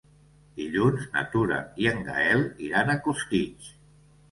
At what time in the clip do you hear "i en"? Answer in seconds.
1.85-2.03